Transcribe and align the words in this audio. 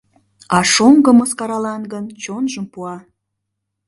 А 0.57 0.59
шоҥго 0.73 1.11
мыскаралан 1.19 1.81
гын 1.93 2.05
чонжым 2.23 2.65
пуа. 2.73 2.95